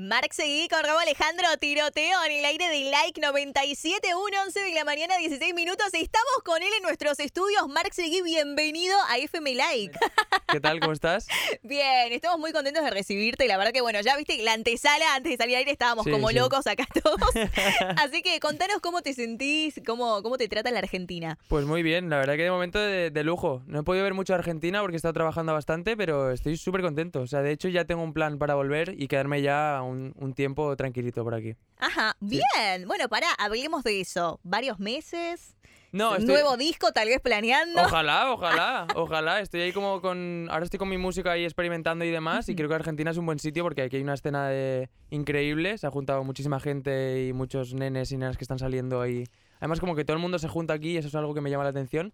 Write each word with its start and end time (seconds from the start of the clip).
Marc 0.00 0.32
Seguí 0.32 0.68
con 0.68 0.84
Robo 0.84 1.00
Alejandro 1.00 1.48
Tiroteo 1.58 2.24
en 2.24 2.30
el 2.38 2.44
aire 2.44 2.68
de 2.68 2.88
Like 2.88 3.20
97, 3.20 4.06
11 4.14 4.60
de 4.60 4.72
la 4.72 4.84
mañana, 4.84 5.16
16 5.18 5.52
minutos. 5.54 5.86
Estamos 5.86 6.38
con 6.44 6.62
él 6.62 6.68
en 6.76 6.84
nuestros 6.84 7.18
estudios. 7.18 7.66
Marc 7.66 7.92
Seguí, 7.92 8.22
bienvenido 8.22 8.96
a 9.10 9.18
FM 9.18 9.56
Like. 9.56 9.98
¿Qué 10.52 10.60
tal? 10.60 10.78
¿Cómo 10.78 10.92
estás? 10.92 11.26
Bien, 11.64 12.12
estamos 12.12 12.38
muy 12.38 12.52
contentos 12.52 12.84
de 12.84 12.90
recibirte. 12.90 13.48
La 13.48 13.56
verdad 13.56 13.72
que, 13.72 13.80
bueno, 13.80 14.00
ya 14.00 14.16
viste 14.16 14.40
la 14.44 14.52
antesala, 14.52 15.16
antes 15.16 15.32
de 15.32 15.36
salir 15.36 15.56
al 15.56 15.58
aire 15.58 15.72
estábamos 15.72 16.06
como 16.06 16.30
locos 16.30 16.68
acá 16.68 16.86
todos. 17.02 17.18
Así 17.96 18.22
que 18.22 18.38
contanos 18.38 18.78
cómo 18.80 19.02
te 19.02 19.14
sentís, 19.14 19.80
cómo, 19.84 20.22
cómo 20.22 20.38
te 20.38 20.46
trata 20.46 20.70
la 20.70 20.78
Argentina. 20.78 21.40
Pues 21.48 21.64
muy 21.64 21.82
bien, 21.82 22.08
la 22.08 22.18
verdad 22.18 22.36
que 22.36 22.44
de 22.44 22.52
momento 22.52 22.78
de, 22.78 23.10
de 23.10 23.24
lujo. 23.24 23.62
No 23.66 23.80
he 23.80 23.82
podido 23.82 24.04
ver 24.04 24.14
mucho 24.14 24.32
Argentina 24.32 24.80
porque 24.80 24.94
he 24.94 24.98
estado 24.98 25.14
trabajando 25.14 25.54
bastante, 25.54 25.96
pero 25.96 26.30
estoy 26.30 26.56
súper 26.56 26.82
contento. 26.82 27.20
O 27.20 27.26
sea, 27.26 27.42
de 27.42 27.50
hecho 27.50 27.68
ya 27.68 27.84
tengo 27.84 28.04
un 28.04 28.12
plan 28.12 28.38
para 28.38 28.54
volver 28.54 28.94
y 28.96 29.08
quedarme 29.08 29.42
ya 29.42 29.82
un, 29.88 30.34
tiempo 30.34 30.76
tranquilito 30.76 31.24
por 31.24 31.34
aquí. 31.34 31.56
Ajá, 31.78 32.16
bien. 32.20 32.86
Bueno, 32.86 33.08
para, 33.08 33.32
hablemos 33.38 33.82
de 33.82 34.00
eso. 34.00 34.40
¿Varios 34.42 34.78
meses? 34.78 35.56
No, 35.90 36.18
nuevo 36.18 36.56
disco 36.56 36.92
tal 36.92 37.08
vez 37.08 37.20
planeando. 37.20 37.82
Ojalá, 37.82 38.32
ojalá, 38.32 38.86
ojalá. 38.94 39.40
Estoy 39.40 39.62
ahí 39.62 39.72
como 39.72 40.00
con. 40.02 40.48
Ahora 40.50 40.64
estoy 40.64 40.78
con 40.78 40.88
mi 40.88 40.98
música 40.98 41.32
ahí 41.32 41.44
experimentando 41.44 42.04
y 42.04 42.10
demás. 42.10 42.48
Y 42.48 42.54
creo 42.54 42.68
que 42.68 42.74
Argentina 42.74 43.10
es 43.10 43.16
un 43.16 43.26
buen 43.26 43.38
sitio 43.38 43.62
porque 43.64 43.82
aquí 43.82 43.96
hay 43.96 44.02
una 44.02 44.14
escena 44.14 44.48
de... 44.48 44.90
increíble. 45.10 45.78
Se 45.78 45.86
ha 45.86 45.90
juntado 45.90 46.22
muchísima 46.24 46.60
gente 46.60 47.26
y 47.26 47.32
muchos 47.32 47.74
nenes 47.74 48.12
y 48.12 48.18
nenas 48.18 48.36
que 48.36 48.44
están 48.44 48.58
saliendo 48.58 49.00
ahí 49.00 49.24
Además, 49.58 49.80
como 49.80 49.94
que 49.94 50.04
todo 50.04 50.16
el 50.16 50.22
mundo 50.22 50.38
se 50.38 50.48
junta 50.48 50.74
aquí 50.74 50.90
y 50.90 50.96
eso 50.96 51.08
es 51.08 51.14
algo 51.14 51.34
que 51.34 51.40
me 51.40 51.50
llama 51.50 51.64
la 51.64 51.70
atención. 51.70 52.12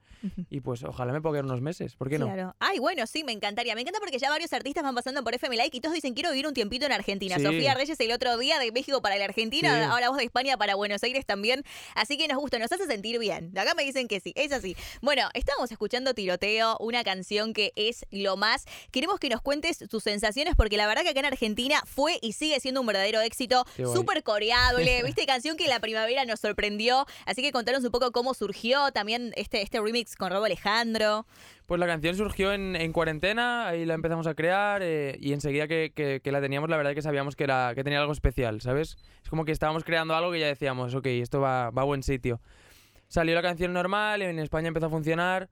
Y 0.50 0.60
pues 0.60 0.82
ojalá 0.82 1.12
me 1.12 1.20
pueda 1.20 1.34
quedar 1.34 1.44
unos 1.44 1.60
meses. 1.60 1.96
¿Por 1.96 2.08
qué 2.08 2.18
no? 2.18 2.26
Claro. 2.26 2.56
Ay, 2.58 2.78
bueno, 2.78 3.06
sí, 3.06 3.24
me 3.24 3.32
encantaría. 3.32 3.74
Me 3.74 3.82
encanta 3.82 4.00
porque 4.00 4.18
ya 4.18 4.30
varios 4.30 4.52
artistas 4.52 4.82
van 4.82 4.94
pasando 4.94 5.22
por 5.22 5.34
FM 5.34 5.56
Like 5.56 5.76
y 5.76 5.80
todos 5.80 5.94
dicen 5.94 6.14
quiero 6.14 6.30
vivir 6.30 6.46
un 6.46 6.54
tiempito 6.54 6.86
en 6.86 6.92
Argentina. 6.92 7.38
Sofía 7.38 7.74
Reyes 7.74 7.98
el 8.00 8.12
otro 8.12 8.36
día 8.38 8.58
de 8.58 8.72
México 8.72 9.02
para 9.02 9.16
la 9.16 9.24
Argentina, 9.24 9.90
ahora 9.90 10.08
vos 10.08 10.18
de 10.18 10.24
España 10.24 10.56
para 10.56 10.74
Buenos 10.74 11.02
Aires 11.02 11.26
también. 11.26 11.64
Así 11.94 12.16
que 12.16 12.28
nos 12.28 12.38
gusta, 12.38 12.58
nos 12.58 12.72
hace 12.72 12.86
sentir 12.86 13.18
bien. 13.18 13.52
De 13.52 13.60
acá 13.60 13.74
me 13.74 13.84
dicen 13.84 14.08
que 14.08 14.20
sí, 14.20 14.32
es 14.36 14.52
así. 14.52 14.76
Bueno, 15.00 15.28
estamos 15.34 15.70
escuchando 15.70 16.14
Tiroteo, 16.14 16.76
una 16.80 17.04
canción 17.04 17.52
que 17.52 17.72
es 17.76 18.06
lo 18.10 18.36
más. 18.36 18.64
Queremos 18.90 19.18
que 19.18 19.28
nos 19.28 19.40
cuentes 19.40 19.78
tus 19.88 20.02
sensaciones 20.02 20.54
porque 20.56 20.76
la 20.76 20.86
verdad 20.86 21.02
que 21.02 21.10
acá 21.10 21.20
en 21.20 21.26
Argentina 21.26 21.82
fue 21.86 22.18
y 22.22 22.32
sigue 22.32 22.58
siendo 22.60 22.80
un 22.80 22.86
verdadero 22.86 23.20
éxito. 23.20 23.64
Súper 23.76 24.22
coreable, 24.22 25.02
viste, 25.04 25.26
canción 25.26 25.56
que 25.56 25.68
la 25.68 25.80
primavera 25.80 26.24
nos 26.24 26.40
sorprendió. 26.40 27.06
Así 27.26 27.33
que 27.42 27.52
contanos 27.52 27.84
un 27.84 27.90
poco 27.90 28.12
cómo 28.12 28.34
surgió 28.34 28.92
también 28.92 29.32
este, 29.36 29.62
este 29.62 29.80
remix 29.80 30.16
con 30.16 30.30
Robo 30.30 30.44
Alejandro. 30.44 31.26
Pues 31.66 31.80
la 31.80 31.86
canción 31.86 32.14
surgió 32.16 32.52
en, 32.52 32.92
cuarentena, 32.92 33.68
ahí 33.68 33.86
la 33.86 33.94
empezamos 33.94 34.26
a 34.26 34.34
crear 34.34 34.82
eh, 34.82 35.16
y 35.20 35.32
enseguida 35.32 35.66
que, 35.66 36.20
la 36.24 36.40
teníamos, 36.40 36.68
la 36.68 36.76
verdad 36.76 36.94
que 36.94 37.02
sabíamos 37.02 37.36
que, 37.36 37.44
era, 37.44 37.72
que 37.74 37.82
tenía 37.84 38.00
algo 38.00 38.12
especial, 38.12 38.60
¿sabes? 38.60 38.98
Es 39.22 39.30
como 39.30 39.44
que 39.44 39.52
estábamos 39.52 39.84
creando 39.84 40.14
algo 40.14 40.30
que 40.30 40.40
ya 40.40 40.46
decíamos, 40.46 40.94
ok, 40.94 41.06
esto 41.06 41.40
va, 41.40 41.70
va 41.70 41.82
a 41.82 41.86
buen 41.86 42.02
sitio. 42.02 42.40
Salió 43.08 43.34
la 43.34 43.42
canción 43.42 43.72
normal, 43.72 44.22
en 44.22 44.38
España 44.38 44.68
empezó 44.68 44.86
a 44.86 44.90
funcionar 44.90 45.48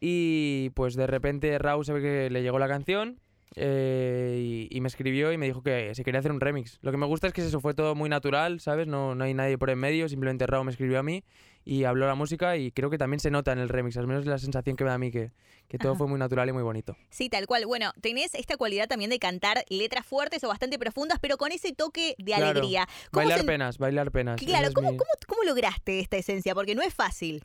y 0.00 0.70
pues 0.70 0.94
de 0.94 1.06
repente 1.06 1.58
Raúl 1.58 1.84
se 1.84 1.92
ve 1.92 2.02
que 2.02 2.30
le 2.30 2.42
llegó 2.42 2.58
la 2.58 2.68
canción 2.68 3.20
eh, 3.58 4.68
y, 4.70 4.80
me 4.82 4.88
escribió 4.88 5.32
y 5.32 5.38
me 5.38 5.46
dijo 5.46 5.62
que 5.62 5.94
se 5.94 6.04
quería 6.04 6.20
hacer 6.20 6.30
un 6.30 6.40
remix. 6.40 6.78
Lo 6.82 6.90
que 6.90 6.98
me 6.98 7.06
gusta 7.06 7.26
es 7.26 7.32
que 7.32 7.40
eso 7.40 7.60
fue 7.60 7.72
todo 7.72 7.94
muy 7.94 8.10
natural, 8.10 8.60
¿sabes? 8.60 8.86
No, 8.86 9.14
no 9.14 9.24
hay 9.24 9.32
nadie 9.32 9.56
por 9.56 9.70
en 9.70 9.78
medio, 9.78 10.08
simplemente 10.10 10.46
Raúl 10.46 10.66
me 10.66 10.70
escribió 10.70 10.98
a 10.98 11.02
mí 11.02 11.24
y 11.64 11.84
habló 11.84 12.06
la 12.06 12.14
música 12.14 12.58
y 12.58 12.70
creo 12.70 12.90
que 12.90 12.98
también 12.98 13.18
se 13.18 13.30
nota 13.30 13.52
en 13.52 13.58
el 13.58 13.70
remix, 13.70 13.96
al 13.96 14.06
menos 14.06 14.26
la 14.26 14.38
sensación 14.38 14.76
que 14.76 14.84
me 14.84 14.90
da 14.90 14.94
a 14.94 14.98
mí 14.98 15.10
que, 15.10 15.32
que 15.68 15.78
todo 15.78 15.94
fue 15.96 16.06
muy 16.06 16.18
natural 16.18 16.48
y 16.50 16.52
muy 16.52 16.62
bonito. 16.62 16.96
Sí, 17.08 17.30
tal 17.30 17.46
cual. 17.46 17.64
Bueno, 17.64 17.92
tenés 18.02 18.34
esta 18.34 18.58
cualidad 18.58 18.88
también 18.88 19.10
de 19.10 19.18
cantar 19.18 19.64
letras 19.70 20.04
fuertes 20.04 20.44
o 20.44 20.48
bastante 20.48 20.78
profundas, 20.78 21.18
pero 21.18 21.38
con 21.38 21.50
ese 21.50 21.72
toque 21.72 22.14
de 22.18 22.34
alegría. 22.34 22.86
Bailar 23.10 23.46
penas, 23.46 23.78
bailar 23.78 24.12
penas. 24.12 24.38
Claro, 24.38 24.68
¿cómo, 24.74 24.96
cómo 25.26 25.42
lograste 25.44 26.00
esta 26.00 26.18
esencia? 26.18 26.54
Porque 26.54 26.74
no 26.74 26.82
es 26.82 26.92
fácil. 26.92 27.42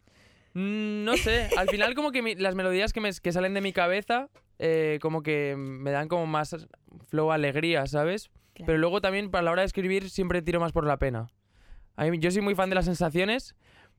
Mm, 0.53 1.06
no 1.06 1.16
sé, 1.16 1.50
al 1.58 1.70
final 1.70 1.96
como 1.96 2.12
que 2.12 2.36
las 2.36 2.56
melodías 2.56 2.91
que, 2.91 3.00
me, 3.00 3.12
que 3.13 3.31
salen 3.31 3.53
de 3.53 3.62
mi 3.62 3.72
cabeza 3.72 4.30
eh, 4.64 5.00
como 5.02 5.24
que 5.24 5.56
me 5.58 5.90
dan 5.90 6.08
como 6.08 6.28
más 6.28 6.56
flow 7.10 7.32
alegría, 7.32 7.88
¿sabes? 7.88 8.30
Pero 8.64 8.78
luego 8.78 9.02
también 9.02 9.32
para 9.32 9.42
la 9.42 9.52
hora 9.52 9.64
de 9.64 9.66
escribir 9.66 10.12
siempre 10.12 10.44
tiro 10.44 10.60
más 10.60 10.72
por 10.72 10.86
la 10.86 10.98
pena. 10.98 11.28
yo 12.20 12.30
soy 12.30 12.42
muy 12.42 12.54
fan 12.54 12.70
de 12.70 12.76
las 12.76 12.86
sensaciones, 12.86 13.56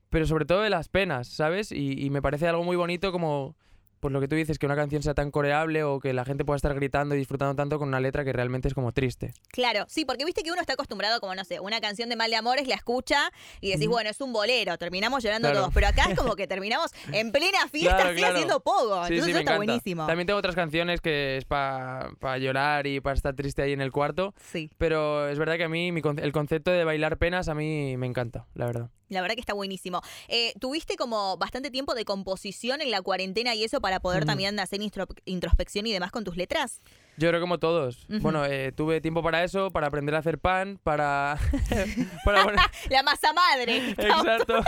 pero 0.09 0.25
sobre 0.25 0.45
todo 0.45 0.61
de 0.61 0.69
las 0.69 0.87
penas, 0.87 1.27
¿sabes? 1.27 1.73
y 1.73 2.09
me 2.09 2.21
parece 2.21 2.47
algo 2.47 2.63
muy 2.63 2.77
bonito 2.77 3.11
como 3.11 3.57
pues 4.03 4.11
lo 4.11 4.19
que 4.19 4.27
tú 4.27 4.35
dices, 4.35 4.59
que 4.59 4.65
una 4.65 4.75
canción 4.75 5.01
sea 5.01 5.13
tan 5.13 5.31
coreable 5.31 5.85
o 5.85 6.01
que 6.01 6.11
la 6.11 6.25
gente 6.25 6.43
pueda 6.43 6.57
estar 6.57 6.75
gritando 6.75 7.15
y 7.15 7.19
disfrutando 7.19 7.55
tanto 7.55 7.79
con 7.79 7.87
una 7.87 8.01
letra 8.01 8.25
que 8.25 8.33
realmente 8.33 8.67
es 8.67 8.73
como 8.73 8.91
triste. 8.91 9.33
Claro, 9.47 9.85
sí, 9.87 10.03
porque 10.03 10.25
viste 10.25 10.43
que 10.43 10.51
uno 10.51 10.59
está 10.59 10.73
acostumbrado, 10.73 11.21
como 11.21 11.33
no 11.35 11.45
sé, 11.45 11.61
una 11.61 11.79
canción 11.79 12.09
de 12.09 12.17
mal 12.17 12.29
de 12.29 12.35
amores, 12.35 12.67
la 12.67 12.75
escucha 12.75 13.31
y 13.61 13.71
decís, 13.71 13.87
bueno, 13.87 14.09
es 14.09 14.19
un 14.19 14.33
bolero, 14.33 14.77
terminamos 14.77 15.23
llorando 15.23 15.53
todos. 15.53 15.73
Pero 15.73 15.87
acá 15.87 16.07
es 16.09 16.17
como 16.17 16.35
que 16.35 16.47
terminamos 16.47 16.91
en 17.13 17.31
plena 17.31 17.69
fiesta, 17.69 18.09
así 18.09 18.21
haciendo 18.21 18.59
poco. 18.59 19.07
Entonces 19.07 19.29
eso 19.29 19.39
está 19.39 19.55
buenísimo. 19.55 20.05
También 20.05 20.27
tengo 20.27 20.37
otras 20.37 20.55
canciones 20.55 20.99
que 20.99 21.37
es 21.37 21.45
para 21.45 22.37
llorar 22.39 22.85
y 22.87 22.99
para 22.99 23.15
estar 23.15 23.33
triste 23.33 23.61
ahí 23.61 23.71
en 23.71 23.79
el 23.79 23.93
cuarto. 23.93 24.33
Sí. 24.51 24.69
Pero 24.77 25.29
es 25.29 25.39
verdad 25.39 25.55
que 25.55 25.63
a 25.63 25.69
mí 25.69 25.93
el 26.17 26.31
concepto 26.33 26.71
de 26.71 26.83
bailar 26.83 27.17
penas 27.19 27.47
a 27.47 27.55
mí 27.55 27.95
me 27.95 28.05
encanta, 28.05 28.47
la 28.53 28.65
verdad. 28.65 28.89
La 29.13 29.21
verdad 29.21 29.35
que 29.35 29.41
está 29.41 29.53
buenísimo. 29.53 30.01
Eh, 30.27 30.53
¿Tuviste 30.59 30.95
como 30.95 31.37
bastante 31.37 31.71
tiempo 31.71 31.93
de 31.93 32.03
composición 32.05 32.81
en 32.81 32.91
la 32.91 33.01
cuarentena 33.01 33.53
y 33.55 33.63
eso 33.63 33.79
para 33.79 33.92
poder 33.99 34.25
también 34.25 34.59
hacer 34.59 34.79
introspección 35.25 35.87
y 35.87 35.93
demás 35.93 36.11
con 36.11 36.23
tus 36.23 36.37
letras? 36.37 36.81
Yo 37.17 37.29
creo 37.29 37.41
como 37.41 37.59
todos. 37.59 38.07
Bueno, 38.21 38.43
eh, 38.45 38.71
tuve 38.71 38.99
tiempo 38.99 39.21
para 39.21 39.43
eso, 39.43 39.69
para 39.69 39.87
aprender 39.87 40.15
a 40.15 40.19
hacer 40.19 40.39
pan, 40.39 40.79
para... 40.83 41.37
La 42.89 43.03
masa 43.03 43.33
madre. 43.33 43.77
Exacto. 43.91 44.61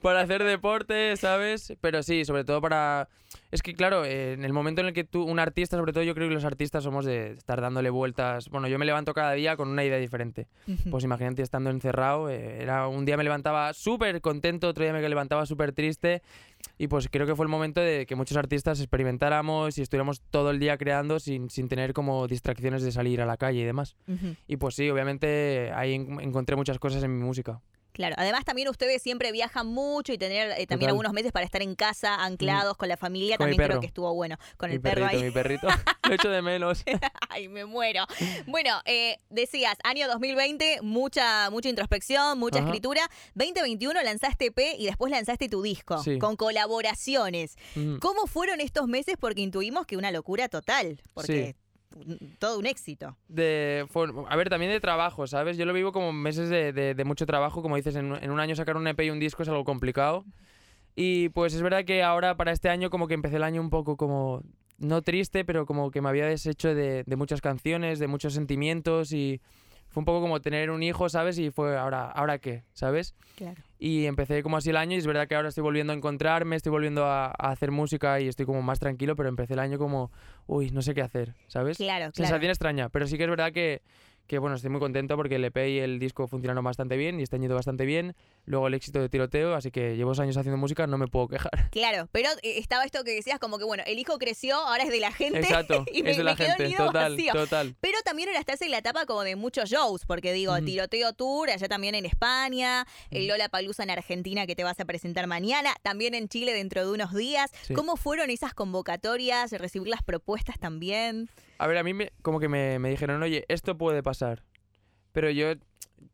para 0.00 0.22
hacer 0.22 0.42
deporte, 0.42 1.16
¿sabes? 1.16 1.74
Pero 1.80 2.02
sí, 2.02 2.24
sobre 2.24 2.44
todo 2.44 2.60
para... 2.60 3.08
Es 3.50 3.62
que 3.62 3.74
claro, 3.74 4.04
eh, 4.04 4.32
en 4.32 4.44
el 4.44 4.52
momento 4.52 4.80
en 4.80 4.88
el 4.88 4.92
que 4.92 5.04
tú, 5.04 5.22
un 5.22 5.38
artista, 5.38 5.76
sobre 5.76 5.92
todo 5.92 6.04
yo 6.04 6.14
creo 6.14 6.28
que 6.28 6.34
los 6.34 6.44
artistas 6.44 6.84
somos 6.84 7.04
de 7.04 7.32
estar 7.32 7.60
dándole 7.60 7.88
vueltas. 7.90 8.48
Bueno, 8.50 8.68
yo 8.68 8.78
me 8.78 8.84
levanto 8.84 9.14
cada 9.14 9.32
día 9.32 9.56
con 9.56 9.68
una 9.68 9.84
idea 9.84 9.98
diferente. 9.98 10.48
Pues 10.90 11.04
imagínate 11.04 11.42
estando 11.42 11.70
encerrado, 11.70 12.28
eh, 12.28 12.62
era 12.62 12.88
un 12.88 13.04
día 13.04 13.16
me 13.16 13.24
levantaba 13.24 13.72
súper 13.72 14.20
contento, 14.20 14.68
otro 14.68 14.84
día 14.84 14.92
me 14.92 15.06
levantaba 15.08 15.46
súper 15.46 15.72
triste 15.72 16.22
y 16.82 16.88
pues 16.88 17.08
creo 17.08 17.28
que 17.28 17.36
fue 17.36 17.44
el 17.44 17.48
momento 17.48 17.80
de 17.80 18.06
que 18.06 18.16
muchos 18.16 18.36
artistas 18.36 18.80
experimentáramos 18.80 19.78
y 19.78 19.82
estuviéramos 19.82 20.20
todo 20.20 20.50
el 20.50 20.58
día 20.58 20.76
creando 20.76 21.20
sin, 21.20 21.48
sin 21.48 21.68
tener 21.68 21.92
como 21.92 22.26
distracciones 22.26 22.82
de 22.82 22.90
salir 22.90 23.20
a 23.20 23.24
la 23.24 23.36
calle 23.36 23.60
y 23.60 23.64
demás. 23.64 23.94
Y 24.48 24.56
pues 24.56 24.74
sí, 24.74 24.90
obviamente 24.90 25.70
ahí 25.76 25.94
encontré 25.94 26.56
muchas 26.56 26.80
cosas 26.80 27.04
en 27.04 27.16
mi 27.16 27.24
música. 27.24 27.60
Claro, 27.92 28.14
además 28.18 28.44
también 28.44 28.68
ustedes 28.68 29.02
siempre 29.02 29.32
viajan 29.32 29.66
mucho 29.66 30.12
y 30.12 30.18
tener 30.18 30.52
eh, 30.58 30.66
también 30.66 30.90
algunos 30.90 31.12
meses 31.12 31.30
para 31.30 31.44
estar 31.44 31.60
en 31.62 31.74
casa, 31.74 32.14
anclados 32.14 32.76
con 32.76 32.88
la 32.88 32.96
familia, 32.96 33.36
también 33.36 33.62
creo 33.62 33.80
que 33.80 33.86
estuvo 33.86 34.12
bueno. 34.14 34.38
Con 34.56 34.70
el 34.70 34.80
perro 34.80 35.06
ahí. 35.06 35.22
Mi 35.22 35.30
perrito, 35.30 35.68
lo 36.08 36.14
echo 36.14 36.30
de 36.30 36.40
menos. 36.40 36.82
Ay, 37.28 37.48
me 37.48 37.64
muero. 37.64 38.06
Bueno, 38.46 38.80
eh, 38.86 39.18
decías, 39.28 39.76
año 39.84 40.08
2020, 40.08 40.80
mucha, 40.82 41.50
mucha 41.50 41.68
introspección, 41.68 42.38
mucha 42.38 42.60
escritura. 42.60 43.02
2021 43.34 44.02
lanzaste 44.02 44.50
P 44.50 44.76
y 44.78 44.86
después 44.86 45.10
lanzaste 45.10 45.48
tu 45.48 45.62
disco, 45.62 46.02
con 46.18 46.36
colaboraciones. 46.36 47.56
¿Cómo 48.00 48.26
fueron 48.26 48.60
estos 48.60 48.88
meses? 48.88 49.16
Porque 49.18 49.42
intuimos 49.42 49.86
que 49.86 49.96
una 49.96 50.10
locura 50.10 50.48
total. 50.48 51.02
Porque 51.14 51.56
todo 52.38 52.58
un 52.58 52.66
éxito. 52.66 53.16
De, 53.28 53.86
a 54.28 54.36
ver, 54.36 54.48
también 54.48 54.72
de 54.72 54.80
trabajo, 54.80 55.26
¿sabes? 55.26 55.56
Yo 55.56 55.64
lo 55.64 55.72
vivo 55.72 55.92
como 55.92 56.12
meses 56.12 56.48
de, 56.48 57.02
mucho 57.04 57.26
trabajo. 57.26 57.62
Como 57.62 57.76
dices, 57.76 57.96
en, 57.96 58.12
un 58.12 58.40
año 58.40 58.56
sacar 58.56 58.76
un 58.76 58.86
EP 58.86 59.00
y 59.00 59.10
un 59.10 59.20
disco 59.20 59.42
es 59.42 59.48
algo 59.48 59.64
complicado. 59.64 60.24
Y 60.94 61.30
pues 61.30 61.54
es 61.54 61.62
verdad 61.62 61.84
que 61.84 62.02
ahora 62.02 62.36
para 62.36 62.52
este 62.52 62.68
año 62.68 62.90
como 62.90 63.08
que 63.08 63.14
empecé 63.14 63.36
el 63.36 63.44
año 63.44 63.60
un 63.60 63.70
poco 63.70 63.96
como, 63.96 64.42
no 64.78 65.02
triste, 65.02 65.44
pero 65.44 65.64
como 65.64 65.90
que 65.90 66.02
me 66.02 66.08
había 66.10 66.26
deshecho 66.26 66.74
de, 66.74 67.04
de 67.04 67.16
muchas 67.16 67.40
canciones, 67.40 67.98
de 67.98 68.08
muchos 68.08 68.34
sentimientos 68.34 69.12
y 69.12 69.40
fue 69.92 70.00
un 70.00 70.04
poco 70.06 70.22
como 70.22 70.40
tener 70.40 70.70
un 70.70 70.82
hijo, 70.82 71.08
¿sabes? 71.08 71.38
Y 71.38 71.50
fue, 71.50 71.76
¿ahora, 71.76 72.10
¿ahora 72.10 72.38
qué? 72.38 72.64
¿Sabes? 72.72 73.14
Claro. 73.36 73.62
Y 73.84 74.06
empecé 74.06 74.44
como 74.44 74.58
así 74.58 74.70
el 74.70 74.76
año 74.76 74.94
y 74.94 74.98
es 74.98 75.08
verdad 75.08 75.26
que 75.26 75.34
ahora 75.34 75.48
estoy 75.48 75.64
volviendo 75.64 75.92
a 75.92 75.96
encontrarme, 75.96 76.54
estoy 76.54 76.70
volviendo 76.70 77.04
a, 77.04 77.32
hacer 77.32 77.72
música 77.72 78.20
y 78.20 78.28
estoy 78.28 78.46
como 78.46 78.62
más 78.62 78.78
tranquilo, 78.78 79.16
pero 79.16 79.28
empecé 79.28 79.54
el 79.54 79.58
año 79.58 79.76
como, 79.76 80.12
uy, 80.46 80.70
no 80.70 80.82
sé 80.82 80.94
qué 80.94 81.02
hacer, 81.02 81.34
¿sabes? 81.48 81.78
Claro, 81.78 82.12
claro. 82.12 82.12
Sensación 82.14 82.50
extraña, 82.50 82.90
pero 82.90 83.08
sí 83.08 83.16
que 83.16 83.24
es 83.24 83.30
verdad 83.30 83.50
que 83.50 83.82
que 84.28 84.38
bueno, 84.38 84.54
estoy 84.54 84.70
muy 84.70 84.78
contento 84.78 85.16
porque 85.16 85.34
el 85.34 85.44
EP 85.44 85.68
y 85.68 85.78
el 85.80 85.98
disco 85.98 86.28
funcionaron 86.28 86.64
bastante 86.64 86.96
bien 86.96 87.18
y 87.18 87.24
están 87.24 87.40
yendo 87.40 87.56
bastante 87.56 87.84
bien. 87.84 88.14
Luego 88.44 88.66
el 88.66 88.74
éxito 88.74 89.00
de 89.00 89.08
tiroteo, 89.08 89.54
así 89.54 89.70
que 89.70 89.96
llevo 89.96 90.12
años 90.20 90.36
haciendo 90.36 90.56
música, 90.56 90.86
no 90.86 90.98
me 90.98 91.06
puedo 91.06 91.28
quejar. 91.28 91.50
Claro, 91.72 92.06
pero 92.12 92.28
eh, 92.42 92.58
estaba 92.58 92.84
esto 92.84 93.02
que 93.02 93.12
decías 93.12 93.38
como 93.38 93.56
que 93.56 93.64
bueno, 93.64 93.82
el 93.86 93.98
hijo 93.98 94.18
creció, 94.18 94.56
ahora 94.56 94.84
es 94.84 94.90
de 94.90 95.00
la 95.00 95.10
gente. 95.10 95.38
Exacto, 95.38 95.84
y 95.92 96.06
es 96.06 96.16
de 96.16 96.22
la 96.22 96.36
gente, 96.36 96.70
total, 96.76 97.16
total. 97.32 97.76
Pero 97.80 97.98
también 98.04 98.28
ahora 98.28 98.40
estás 98.40 98.60
en 98.62 98.70
la 98.70 98.78
etapa 98.78 99.06
como 99.06 99.22
de 99.22 99.36
muchos 99.36 99.70
shows, 99.70 100.04
porque 100.04 100.32
digo, 100.32 100.54
tiroteo 100.60 101.14
tour, 101.14 101.50
allá 101.50 101.68
también 101.68 101.94
en 101.94 102.04
España, 102.04 102.86
el 103.10 103.26
Lola 103.26 103.48
Palusa 103.48 103.84
en 103.84 103.90
Argentina 103.90 104.46
que 104.46 104.54
te 104.54 104.64
vas 104.64 104.78
a 104.80 104.84
presentar 104.84 105.26
mañana, 105.26 105.74
también 105.82 106.14
en 106.14 106.28
Chile 106.28 106.52
dentro 106.52 106.84
de 106.84 106.92
unos 106.92 107.14
días. 107.14 107.50
¿Cómo 107.74 107.96
fueron 107.96 108.28
esas 108.28 108.52
convocatorias, 108.54 109.52
recibir 109.52 109.88
las 109.88 110.02
propuestas 110.02 110.58
también? 110.58 111.30
A 111.58 111.66
ver, 111.66 111.78
a 111.78 111.82
mí 111.82 111.94
me, 111.94 112.12
como 112.22 112.38
que 112.38 112.48
me, 112.48 112.78
me 112.78 112.90
dijeron, 112.90 113.22
oye, 113.22 113.44
esto 113.48 113.78
puede 113.78 114.02
pasar 114.02 114.42
pero 115.12 115.30
yo 115.30 115.54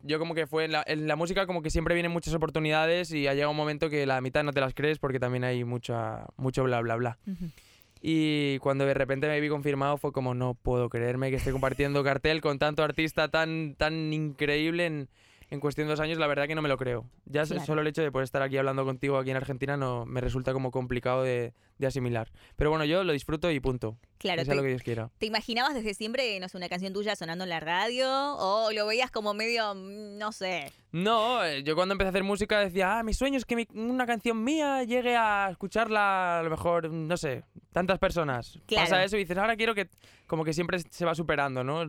yo 0.02 0.18
como 0.18 0.34
que 0.34 0.46
fue 0.46 0.64
en 0.64 0.72
la, 0.72 0.84
en 0.86 1.06
la, 1.08 1.16
música 1.16 1.46
como 1.46 1.62
que 1.62 1.70
siempre 1.70 1.94
vienen 1.94 2.12
muchas 2.12 2.34
oportunidades 2.34 3.10
y 3.12 3.26
ha 3.26 3.34
llegado 3.34 3.50
un 3.50 3.56
momento 3.56 3.88
que 3.88 4.06
la 4.06 4.20
mitad 4.20 4.44
no 4.44 4.52
te 4.52 4.60
las 4.60 4.74
crees 4.74 4.98
porque 4.98 5.18
también 5.18 5.44
hay 5.44 5.64
mucha, 5.64 6.26
mucho 6.36 6.64
bla 6.64 6.80
bla 6.80 6.96
bla. 6.96 7.18
Y 8.00 8.58
cuando 8.58 8.86
de 8.86 8.94
repente 8.94 9.26
me 9.26 9.40
vi 9.40 9.48
confirmado 9.48 9.96
fue 9.96 10.12
como 10.12 10.34
no 10.34 10.54
puedo 10.54 10.88
creerme 10.88 11.30
que 11.30 11.36
esté 11.36 11.52
compartiendo 11.52 12.04
cartel 12.04 12.40
con 12.40 12.58
tanto 12.58 12.84
artista 12.84 13.28
tan, 13.28 13.74
tan 13.76 14.12
increíble 14.12 14.86
en, 14.86 15.08
en 15.50 15.60
cuestión 15.60 15.86
de 15.86 15.92
dos 15.92 16.00
años, 16.00 16.18
la 16.18 16.26
verdad 16.26 16.46
que 16.46 16.54
no 16.54 16.62
me 16.62 16.68
lo 16.68 16.76
creo. 16.76 17.06
Ya 17.24 17.46
solo 17.46 17.80
el 17.80 17.86
hecho 17.86 18.02
de 18.02 18.12
poder 18.12 18.24
estar 18.24 18.42
aquí 18.42 18.58
hablando 18.58 18.84
contigo 18.84 19.16
aquí 19.16 19.30
en 19.30 19.36
Argentina 19.36 19.76
no 19.76 20.04
me 20.04 20.20
resulta 20.20 20.52
como 20.52 20.70
complicado 20.70 21.22
de, 21.22 21.54
asimilar. 21.82 22.30
Pero 22.56 22.70
bueno, 22.70 22.84
yo 22.84 23.02
lo 23.02 23.12
disfruto 23.12 23.50
y 23.50 23.58
punto. 23.60 23.96
Claro. 24.18 24.44
Que 24.44 24.54
lo 24.54 24.62
que 24.62 24.68
Dios 24.68 24.82
quiera. 24.82 25.10
¿Te 25.18 25.26
imaginabas 25.26 25.74
desde 25.74 25.94
siempre, 25.94 26.38
no 26.40 26.48
sé, 26.48 26.56
una 26.56 26.68
canción 26.68 26.92
tuya 26.92 27.16
sonando 27.16 27.44
en 27.44 27.50
la 27.50 27.60
radio? 27.60 28.08
¿O 28.36 28.72
lo 28.72 28.86
veías 28.86 29.10
como 29.10 29.32
medio, 29.32 29.74
mm, 29.74 30.18
no 30.18 30.32
sé? 30.32 30.72
No, 30.92 31.42
eh, 31.44 31.62
yo 31.62 31.74
cuando 31.74 31.92
empecé 31.92 32.08
a 32.08 32.10
hacer 32.10 32.24
música 32.24 32.58
decía, 32.60 32.98
ah, 32.98 33.02
mi 33.02 33.14
sueño 33.14 33.38
es 33.38 33.44
que 33.46 33.66
una 33.74 34.06
canción 34.06 34.42
mía 34.44 34.84
llegue 34.84 35.16
a 35.16 35.48
escucharla 35.50 36.40
a 36.40 36.42
lo 36.42 36.50
mejor, 36.50 36.90
no 36.90 37.16
sé, 37.16 37.44
tantas 37.72 37.98
personas. 37.98 38.58
Pasa 38.74 39.02
eso 39.02 39.16
y 39.16 39.20
dices, 39.20 39.38
ahora 39.38 39.56
quiero 39.56 39.74
que, 39.74 39.88
como 40.26 40.44
que 40.44 40.52
siempre 40.52 40.78
se 40.78 41.04
va 41.04 41.14
superando, 41.14 41.62
¿no? 41.64 41.86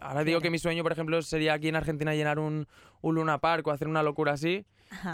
Ahora 0.00 0.24
digo 0.24 0.40
que 0.40 0.50
mi 0.50 0.58
sueño, 0.58 0.82
por 0.82 0.92
ejemplo, 0.92 1.20
sería 1.22 1.54
aquí 1.54 1.68
en 1.68 1.76
Argentina 1.76 2.14
llenar 2.14 2.38
un, 2.38 2.66
un 3.00 3.14
Luna 3.14 3.38
Park 3.38 3.66
o 3.66 3.70
hacer 3.70 3.88
una 3.88 4.02
locura 4.02 4.32
así. 4.32 4.64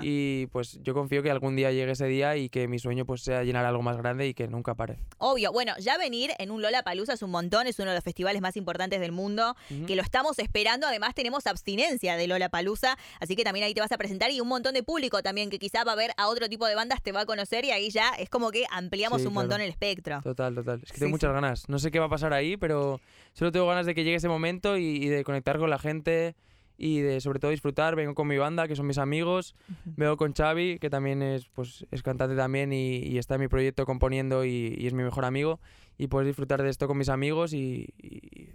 Y 0.01 0.47
pues 0.47 0.79
yo 0.83 0.95
confío 0.95 1.23
que 1.23 1.31
algún 1.31 1.57
día 1.57 1.71
llegue 1.73 1.93
ese 1.93 2.07
día 2.07 2.37
y 2.37 2.49
que 2.49 2.69
mi 2.69 2.79
sueño 2.79 3.05
pues 3.05 3.23
sea 3.23 3.43
llenar 3.43 3.65
algo 3.65 3.83
más 3.83 3.97
grande 3.97 4.29
y 4.29 4.35
que 4.35 4.49
nunca 4.49 4.75
pare. 4.75 4.99
Obvio, 5.19 5.53
bueno, 5.53 5.75
ya 5.79 5.99
venir 5.99 6.31
en 6.39 6.51
un 6.51 6.63
Lola 6.63 6.83
Palusa 6.83 7.15
es 7.15 7.23
un 7.23 7.31
montón, 7.31 7.67
es 7.67 7.79
uno 7.79 7.91
de 7.91 7.97
los 7.97 8.05
festivales 8.05 8.41
más 8.43 8.57
importantes 8.57 9.01
del 9.01 9.13
mundo, 9.13 9.57
que 9.87 9.97
lo 9.97 10.03
estamos 10.03 10.39
esperando. 10.39 10.87
Además, 10.87 11.15
tenemos 11.15 11.47
abstinencia 11.47 12.17
de 12.17 12.27
Lola 12.27 12.49
Palusa, 12.49 12.97
así 13.21 13.37
que 13.37 13.45
también 13.45 13.65
ahí 13.65 13.75
te 13.75 13.81
vas 13.81 13.93
a 13.93 13.99
presentar 13.99 14.31
y 14.31 14.41
un 14.41 14.49
montón 14.49 14.75
de 14.75 14.83
público 14.83 15.23
también 15.23 15.51
que 15.51 15.59
quizá 15.59 15.85
va 15.85 15.93
a 15.93 15.97
ver 15.97 16.13
a 16.17 16.29
otro 16.29 16.49
tipo 16.49 16.67
de 16.67 16.75
bandas, 16.75 17.03
te 17.03 17.13
va 17.13 17.21
a 17.21 17.27
conocer 17.27 17.65
y 17.65 17.71
ahí 17.71 17.91
ya 17.91 18.11
es 18.11 18.29
como 18.29 18.51
que 18.51 18.65
ampliamos 18.71 19.25
un 19.25 19.33
montón 19.33 19.61
el 19.61 19.71
espectro. 19.71 20.21
Total, 20.23 20.55
total. 20.55 20.81
Es 20.83 20.93
que 20.93 20.99
tengo 20.99 21.11
muchas 21.11 21.33
ganas. 21.33 21.69
No 21.69 21.79
sé 21.79 21.91
qué 21.91 21.99
va 21.99 22.07
a 22.07 22.11
pasar 22.11 22.33
ahí, 22.33 22.57
pero 22.57 23.01
solo 23.33 23.53
tengo 23.53 23.67
ganas 23.67 23.87
de 23.87 23.95
que 23.95 24.05
llegue 24.05 24.17
ese 24.17 24.29
momento 24.29 24.77
y 24.77 25.09
de 25.09 25.25
conectar 25.25 25.59
con 25.59 25.71
la 25.71 25.79
gente 25.79 26.35
y 26.83 27.01
de 27.01 27.21
sobre 27.21 27.39
todo 27.39 27.53
disfrutar. 27.53 27.95
Vengo 27.95 28.15
con 28.15 28.27
mi 28.27 28.37
banda, 28.37 28.67
que 28.67 28.75
son 28.75 28.89
mis 28.89 28.99
amigos. 28.99 29.55
Vengo 29.85 30.17
con 30.17 30.35
Xavi, 30.35 30.81
que 30.81 30.91
también 30.91 31.23
es, 31.23 31.49
pues, 31.49 31.87
es 31.93 32.03
cantante 32.03 32.35
también 32.35 32.73
y, 32.73 33.17
está 33.17 33.37
en 33.37 33.43
mi 33.43 33.49
proyecto 33.49 33.87
componiendo 33.87 34.45
y, 34.45 34.75
y, 34.77 34.89
es 34.89 34.93
mi 34.93 35.05
mejor 35.05 35.25
amigo 35.25 35.61
y 35.99 36.09
puedes 36.09 36.27
disfrutar 36.27 36.61
de 36.63 36.69
esto 36.69 36.89
con 36.89 36.99
mis 36.99 37.09
amigos 37.09 37.53
y, 37.53 37.87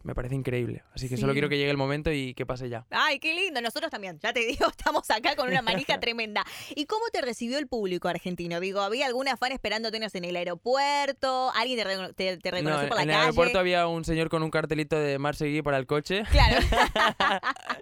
me 0.08 0.16
parece 0.16 0.36
increíble. 0.36 0.84
Así 0.94 1.10
que 1.10 1.18
solo 1.18 1.34
quiero 1.34 1.50
que 1.50 1.58
llegue 1.58 1.70
el 1.70 1.76
momento 1.76 2.14
y 2.14 2.34
que 2.34 2.46
pase 2.46 2.70
ya. 2.70 2.86
Ay, 2.92 3.20
qué 3.20 3.34
lindo. 3.36 3.60
Nosotros 3.60 3.92
también, 3.92 4.18
ya 4.24 4.32
te 4.32 4.40
digo, 4.48 4.68
estamos 4.70 5.10
acá 5.12 5.36
con 5.36 5.50
una 5.50 5.62
manija 5.62 6.00
tremenda. 6.00 6.46
¿Y 6.76 6.86
cómo 6.86 7.06
te 7.12 7.22
recibió 7.22 7.58
el 7.58 7.68
público 7.68 8.08
argentino? 8.08 8.62
Digo, 8.62 8.80
¿había 8.80 9.06
alguna 9.06 9.36
fan 9.36 9.52
esperándote 9.52 9.98
en 9.98 10.26
el 10.26 10.36
aeropuerto? 10.38 11.52
¿Alguien 11.56 11.86
te, 12.16 12.38
te, 12.38 12.52
reconoció 12.52 12.88
por 12.88 12.98
la 12.98 13.04
calle? 13.04 13.12
En 13.12 13.18
el 13.18 13.22
aeropuerto 13.22 13.60
había 13.60 13.86
un 13.88 14.06
señor 14.06 14.30
con 14.30 14.44
un 14.44 14.50
cartelito 14.50 14.98
de 14.98 15.20
Marsegui 15.20 15.62
para 15.62 15.78
el 15.78 15.86
coche. 15.86 16.24
Claro. 16.32 16.66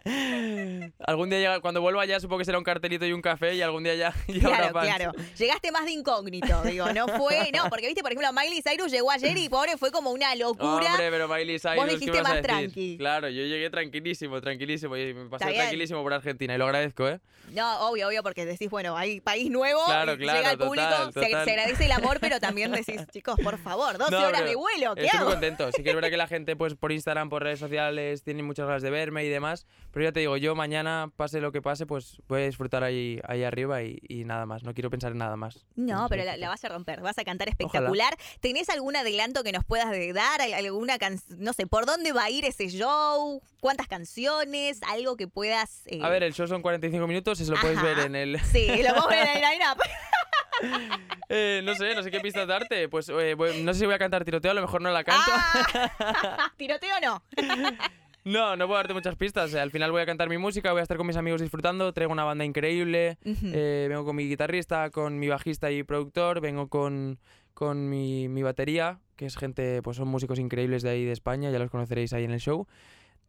algún 1.05 1.29
día, 1.29 1.59
cuando 1.59 1.81
vuelva 1.81 2.01
allá, 2.01 2.19
supongo 2.19 2.39
que 2.39 2.45
será 2.45 2.57
un 2.57 2.63
cartelito 2.63 3.05
y 3.05 3.13
un 3.13 3.21
café 3.21 3.53
y 3.53 3.61
algún 3.61 3.83
día 3.83 3.93
ya, 3.93 4.15
Claro, 4.39 4.71
claro. 4.73 5.11
Llegaste 5.37 5.71
más 5.71 5.85
de 5.85 5.91
incógnito, 5.91 6.63
digo, 6.63 6.91
no 6.91 7.07
fue, 7.07 7.51
no, 7.53 7.69
porque 7.69 7.85
viste, 7.85 8.01
por 8.01 8.11
ejemplo, 8.11 8.33
Miley 8.33 8.63
Cyrus 8.63 8.91
llegó 8.91 9.11
ayer 9.11 9.37
y 9.37 9.47
pobre 9.47 9.77
fue 9.77 9.91
como 9.91 10.09
una 10.09 10.33
locura. 10.35 10.93
Hombre, 10.93 11.11
pero 11.11 11.27
Miley 11.27 11.59
Cyrus, 11.59 11.75
Vos 11.75 11.87
dijiste 11.87 12.14
más 12.23 12.41
tranqui. 12.41 12.97
Claro, 12.97 13.29
yo 13.29 13.43
llegué 13.43 13.69
tranquilísimo, 13.69 14.41
tranquilísimo 14.41 14.97
y 14.97 15.13
me 15.13 15.29
pasé 15.29 15.53
tranquilísimo 15.53 16.01
por 16.03 16.13
Argentina 16.13 16.55
y 16.55 16.57
lo 16.57 16.65
agradezco, 16.65 17.07
¿eh? 17.07 17.19
No, 17.53 17.89
obvio, 17.89 18.07
obvio, 18.07 18.23
porque 18.23 18.45
decís, 18.45 18.69
bueno, 18.69 18.97
hay 18.97 19.21
país 19.21 19.49
nuevo, 19.49 19.83
claro, 19.85 20.17
claro, 20.17 20.39
llega 20.39 20.51
el 20.51 20.57
público, 20.57 21.11
Se, 21.13 21.25
agradece 21.25 21.85
el 21.85 21.91
amor, 21.91 22.19
pero 22.19 22.39
también 22.39 22.71
decís, 22.71 23.01
chicos, 23.11 23.35
por 23.43 23.57
favor, 23.57 23.97
12 23.97 24.15
horas 24.15 24.45
de 24.45 24.55
vuelo, 24.55 24.95
¿qué 24.95 25.05
estoy 25.05 25.19
muy 25.19 25.31
contento. 25.31 25.69
Sí 25.71 25.83
que 25.83 25.89
es 25.89 25.95
verdad 25.95 26.09
que 26.09 26.17
la 26.17 26.27
gente, 26.27 26.55
pues 26.55 26.75
por 26.75 26.91
Instagram, 26.91 27.29
por 27.29 27.43
redes 27.43 27.59
sociales, 27.59 28.23
tiene 28.23 28.43
muchas 28.43 28.67
ganas 28.67 28.81
de 28.81 28.89
verme 28.89 29.25
y 29.25 29.29
demás, 29.29 29.65
pero 29.91 30.05
ya 30.05 30.11
te 30.11 30.21
digo, 30.21 30.37
yo 30.37 30.55
mañana, 30.55 31.11
pase 31.15 31.39
lo 31.41 31.51
que 31.51 31.61
pase, 31.61 31.85
pues 31.85 32.17
voy 32.27 32.41
a 32.41 32.45
disfrutar 32.45 32.83
ahí, 32.83 33.19
ahí 33.27 33.43
arriba 33.43 33.83
y, 33.83 34.23
nada 34.25 34.45
más, 34.45 34.63
no 34.63 34.73
quiero 34.73 34.89
pensar 34.89 35.11
en 35.11 35.19
nada 35.19 35.35
más. 35.35 35.65
No, 35.75 36.07
pero 36.09 36.23
la, 36.23 36.49
vas 36.49 36.63
a 36.63 36.69
romper, 36.69 37.01
vas 37.01 37.17
a 37.17 37.23
cantar 37.23 37.49
espectacular. 37.49 38.15
¿Tenés 38.39 38.69
algún 38.69 38.95
adelanto 38.95 39.43
que 39.43 39.51
nos 39.51 39.63
puedas 39.63 39.89
dar? 40.13 40.41
¿Alguna 40.41 40.97
canción? 40.97 41.39
No 41.39 41.53
sé, 41.53 41.67
¿por 41.67 41.85
dónde 41.85 42.04
va 42.11 42.25
a 42.25 42.29
ir 42.29 42.45
ese 42.45 42.69
show? 42.69 43.41
¿Cuántas 43.59 43.87
canciones? 43.87 44.81
Algo 44.83 45.17
que 45.17 45.27
puedas... 45.27 45.83
Eh, 45.87 45.99
a 46.01 46.09
ver, 46.09 46.23
el 46.23 46.33
show 46.33 46.47
son 46.47 46.61
45 46.61 47.07
minutos 47.07 47.39
y 47.39 47.45
se 47.45 47.51
lo 47.51 47.57
puedes 47.59 47.81
ver 47.81 47.99
en 47.99 48.15
el... 48.15 48.39
Sí, 48.39 48.67
lo 48.67 48.95
puedes 48.95 49.09
ver 49.09 49.27
en 49.27 49.35
el 49.35 49.41
line-up. 49.51 49.81
Eh, 51.29 51.61
no 51.63 51.75
sé, 51.75 51.95
no 51.95 52.03
sé 52.03 52.11
qué 52.11 52.19
pistas 52.19 52.47
darte. 52.47 52.87
Pues 52.89 53.09
eh, 53.09 53.35
no 53.63 53.73
sé 53.73 53.79
si 53.79 53.85
voy 53.85 53.95
a 53.95 53.99
cantar 53.99 54.23
tiroteo, 54.25 54.51
a 54.51 54.53
lo 54.53 54.61
mejor 54.61 54.81
no 54.81 54.91
la 54.91 55.03
canto. 55.03 55.31
Ah, 55.33 56.51
tiroteo 56.57 56.99
no. 57.01 57.23
No, 58.25 58.55
no 58.55 58.65
puedo 58.65 58.77
darte 58.77 58.95
muchas 58.95 59.15
pistas. 59.15 59.53
Al 59.53 59.69
final 59.69 59.91
voy 59.91 60.01
a 60.01 60.05
cantar 60.07 60.29
mi 60.29 60.39
música, 60.39 60.71
voy 60.71 60.79
a 60.79 60.81
estar 60.81 60.97
con 60.97 61.05
mis 61.05 61.15
amigos 61.15 61.41
disfrutando. 61.41 61.93
Traigo 61.93 62.11
una 62.11 62.23
banda 62.23 62.43
increíble. 62.43 63.19
Eh, 63.23 63.85
vengo 63.87 64.03
con 64.03 64.15
mi 64.15 64.27
guitarrista, 64.27 64.89
con 64.89 65.19
mi 65.19 65.27
bajista 65.27 65.69
y 65.69 65.83
productor. 65.83 66.41
Vengo 66.41 66.67
con, 66.67 67.19
con 67.53 67.87
mi, 67.87 68.27
mi, 68.27 68.41
batería, 68.41 68.99
que 69.15 69.25
es 69.25 69.37
gente, 69.37 69.81
pues 69.81 69.97
son 69.97 70.07
músicos 70.07 70.39
increíbles 70.39 70.83
de 70.83 70.89
ahí 70.89 71.05
de 71.05 71.11
España. 71.11 71.51
Ya 71.51 71.59
los 71.59 71.69
conoceréis 71.69 72.13
ahí 72.13 72.23
en 72.23 72.31
el 72.31 72.39
show. 72.39 72.67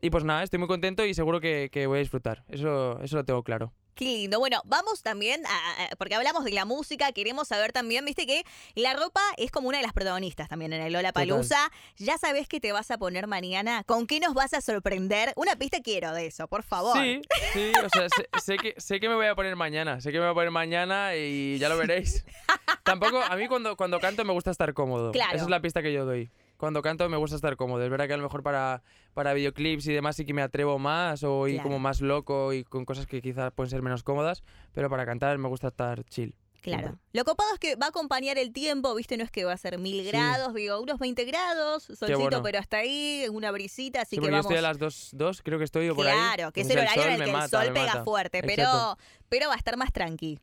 Y 0.00 0.10
pues 0.10 0.24
nada, 0.24 0.42
estoy 0.42 0.58
muy 0.58 0.68
contento 0.68 1.04
y 1.04 1.14
seguro 1.14 1.40
que, 1.40 1.68
que 1.72 1.86
voy 1.86 1.96
a 1.96 2.00
disfrutar. 2.00 2.44
Eso, 2.48 3.00
eso 3.00 3.16
lo 3.16 3.24
tengo 3.24 3.42
claro. 3.42 3.72
Qué 3.96 4.04
lindo. 4.04 4.38
Bueno, 4.38 4.60
vamos 4.66 5.02
también, 5.02 5.42
a, 5.46 5.96
porque 5.96 6.14
hablamos 6.14 6.44
de 6.44 6.52
la 6.52 6.66
música, 6.66 7.12
queremos 7.12 7.48
saber 7.48 7.72
también, 7.72 8.04
viste 8.04 8.26
que 8.26 8.44
la 8.74 8.92
ropa 8.92 9.22
es 9.38 9.50
como 9.50 9.68
una 9.68 9.78
de 9.78 9.84
las 9.84 9.94
protagonistas 9.94 10.50
también 10.50 10.74
en 10.74 10.82
el 10.82 10.92
Lola 10.92 11.14
Palusa. 11.14 11.72
Ya 11.96 12.18
sabes 12.18 12.46
que 12.46 12.60
te 12.60 12.72
vas 12.72 12.90
a 12.90 12.98
poner 12.98 13.26
mañana. 13.26 13.84
¿Con 13.84 14.06
qué 14.06 14.20
nos 14.20 14.34
vas 14.34 14.52
a 14.52 14.60
sorprender? 14.60 15.32
Una 15.34 15.56
pista 15.56 15.80
quiero 15.80 16.12
de 16.12 16.26
eso, 16.26 16.46
por 16.46 16.62
favor. 16.62 16.98
Sí, 16.98 17.22
sí, 17.54 17.72
o 17.82 17.88
sea, 17.88 18.06
sé, 18.38 18.58
que, 18.58 18.74
sé 18.76 19.00
que 19.00 19.08
me 19.08 19.14
voy 19.14 19.28
a 19.28 19.34
poner 19.34 19.56
mañana, 19.56 19.98
sé 20.02 20.12
que 20.12 20.18
me 20.18 20.24
voy 20.26 20.32
a 20.32 20.34
poner 20.34 20.50
mañana 20.50 21.16
y 21.16 21.56
ya 21.56 21.70
lo 21.70 21.78
veréis. 21.78 22.22
Tampoco, 22.84 23.22
a 23.22 23.34
mí 23.34 23.48
cuando, 23.48 23.78
cuando 23.78 23.98
canto 23.98 24.26
me 24.26 24.34
gusta 24.34 24.50
estar 24.50 24.74
cómodo. 24.74 25.10
Esa 25.14 25.34
es 25.36 25.48
la 25.48 25.60
pista 25.60 25.80
que 25.80 25.94
yo 25.94 26.04
doy 26.04 26.30
cuando 26.56 26.82
canto 26.82 27.08
me 27.08 27.16
gusta 27.16 27.36
estar 27.36 27.56
cómodo. 27.56 27.82
Es 27.82 27.90
verdad 27.90 28.06
que 28.06 28.14
a 28.14 28.16
lo 28.16 28.22
mejor 28.22 28.42
para, 28.42 28.82
para 29.14 29.34
videoclips 29.34 29.86
y 29.86 29.92
demás 29.92 30.16
sí 30.16 30.24
que 30.24 30.34
me 30.34 30.42
atrevo 30.42 30.78
más 30.78 31.22
o 31.22 31.48
ir 31.48 31.62
como 31.62 31.78
más 31.78 32.00
loco 32.00 32.52
y 32.52 32.64
con 32.64 32.84
cosas 32.84 33.06
que 33.06 33.20
quizás 33.20 33.52
pueden 33.52 33.70
ser 33.70 33.82
menos 33.82 34.02
cómodas, 34.02 34.42
pero 34.72 34.88
para 34.90 35.06
cantar 35.06 35.38
me 35.38 35.48
gusta 35.48 35.68
estar 35.68 36.04
chill. 36.04 36.34
Claro. 36.62 36.98
Lo 37.12 37.24
copado 37.24 37.54
es 37.54 37.60
que 37.60 37.76
va 37.76 37.86
a 37.86 37.88
acompañar 37.90 38.38
el 38.38 38.52
tiempo, 38.52 38.92
¿viste? 38.96 39.16
No 39.16 39.22
es 39.22 39.30
que 39.30 39.44
va 39.44 39.52
a 39.52 39.56
ser 39.56 39.78
mil 39.78 40.04
grados, 40.04 40.52
digo, 40.52 40.80
unos 40.80 40.98
20 40.98 41.24
grados, 41.24 41.84
solcito, 41.84 42.42
pero 42.42 42.58
hasta 42.58 42.78
ahí, 42.78 43.26
una 43.30 43.52
brisita, 43.52 44.02
así 44.02 44.16
que 44.16 44.22
vamos. 44.22 44.36
Yo 44.36 44.40
estoy 44.40 44.56
a 44.56 44.62
las 44.62 44.78
2, 44.78 45.10
dos, 45.12 45.42
creo 45.42 45.58
que 45.58 45.64
estoy 45.64 45.92
por 45.92 46.06
ahí. 46.06 46.12
Claro, 46.12 46.50
que 46.50 46.62
es 46.62 46.70
el 46.70 46.78
horario 46.78 47.04
en 47.04 47.22
el 47.22 47.24
que 47.24 47.30
el 47.30 47.48
sol 47.48 47.72
pega 47.72 48.02
fuerte, 48.02 48.42
pero, 48.42 48.98
pero 49.28 49.46
va 49.46 49.54
a 49.54 49.58
estar 49.58 49.76
más 49.76 49.92
tranqui. 49.92 50.40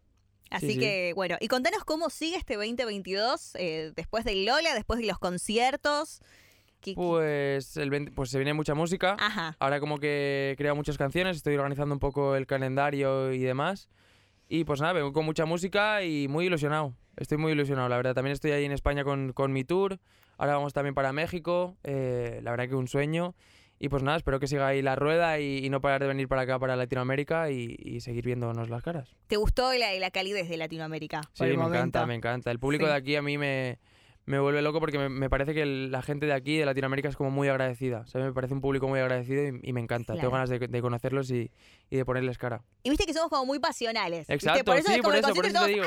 Así 0.54 0.78
que, 0.78 1.14
bueno, 1.16 1.38
y 1.40 1.48
contanos 1.48 1.84
cómo 1.84 2.10
sigue 2.10 2.38
este 2.38 2.56
2022 2.56 3.56
eh, 3.56 3.92
después 3.96 4.24
del 4.24 4.46
Lola, 4.46 4.74
después 4.74 5.00
de 5.00 5.08
los 5.08 5.20
conciertos. 5.20 6.22
Pues, 6.96 7.78
el 7.78 8.12
pues 8.12 8.30
se 8.30 8.38
viene 8.38 8.54
mucha 8.54 8.76
música. 8.76 9.16
Ahora 9.60 9.80
como 9.80 9.98
que 10.00 10.52
he 10.52 10.56
creado 10.58 10.76
muchas 10.76 10.98
canciones, 10.98 11.38
estoy 11.38 11.56
organizando 11.56 11.96
un 11.96 12.00
poco 12.00 12.36
el 12.36 12.46
calendario 12.46 13.32
y 13.32 13.40
demás. 13.40 13.90
Y 14.50 14.66
pues 14.66 14.82
nada, 14.82 14.94
vengo 14.94 15.14
con 15.14 15.26
mucha 15.26 15.46
música 15.46 16.04
y 16.04 16.28
muy 16.28 16.46
ilusionado. 16.46 16.94
Estoy 17.16 17.38
muy 17.38 17.54
ilusionado, 17.54 17.88
la 17.90 17.98
verdad. 17.98 18.14
También 18.14 18.34
estoy 18.34 18.52
ahí 18.52 18.66
en 18.66 18.72
España 18.72 19.04
con, 19.04 19.34
con 19.34 19.54
mi 19.54 19.64
tour. 19.64 20.00
Ahora 20.38 20.56
vamos 20.56 20.74
también 20.74 20.94
para 20.94 21.14
México. 21.14 21.78
Eh, 21.84 22.40
la 22.44 22.52
verdad 22.52 22.68
que 22.68 22.76
un 22.76 22.88
sueño. 22.88 23.36
Y 23.84 23.90
pues 23.90 24.02
nada, 24.02 24.16
espero 24.16 24.40
que 24.40 24.48
siga 24.48 24.68
ahí 24.68 24.82
la 24.82 24.96
rueda 24.96 25.42
y, 25.42 25.70
no 25.70 25.82
parar 25.82 26.00
de 26.00 26.08
venir 26.08 26.30
para 26.30 26.44
acá, 26.44 26.58
para 26.58 26.78
Latinoamérica 26.78 27.52
y, 27.52 28.00
seguir 28.00 28.24
viéndonos 28.24 28.70
las 28.70 28.82
caras. 28.82 29.14
¿Te 29.28 29.36
gustó 29.36 29.74
la, 29.74 29.94
la 30.00 30.10
calidez 30.10 30.48
de 30.48 30.56
Latinoamérica? 30.56 31.20
Sí, 31.34 31.44
me 31.44 31.66
encanta, 31.66 32.06
me 32.06 32.16
encanta. 32.16 32.50
El 32.50 32.60
público 32.60 32.86
de 32.86 32.94
aquí 32.94 33.18
a 33.18 33.22
mí 33.22 33.38
me, 33.38 33.80
me 34.26 34.40
vuelve 34.40 34.62
loco 34.62 34.80
porque 34.80 34.98
me, 34.98 35.30
parece 35.30 35.54
que 35.54 35.66
la 35.66 36.02
gente 36.02 36.26
de 36.26 36.32
aquí, 36.32 36.56
de 36.56 36.66
Latinoamérica, 36.66 37.10
es 37.10 37.18
como 37.18 37.30
muy 37.30 37.50
agradecida. 37.50 38.06
O 38.06 38.08
sea, 38.08 38.22
me 38.22 38.32
parece 38.32 38.54
un 38.54 38.62
público 38.62 38.88
muy 38.88 39.02
agradecido 39.02 39.46
y, 39.46 39.74
me 39.74 39.82
encanta. 39.82 40.14
Tengo 40.16 40.32
ganas 40.32 40.50
de, 40.50 40.82
conocerlos 40.82 41.30
y, 41.32 41.52
de 41.92 42.06
ponerles 42.06 42.38
cara. 42.38 42.64
Y 42.84 42.90
viste 42.90 43.06
que 43.06 43.14
somos 43.14 43.30
como 43.30 43.46
muy 43.46 43.60
pasionales. 43.60 44.30
Exacto, 44.30 44.64
por 44.64 44.78
eso 44.78 44.94
sí, 44.94 45.02
por 45.02 45.14
eso, 45.14 45.34
por 45.34 45.46
eso 45.46 45.66
te 45.66 45.72
digo. 45.74 45.84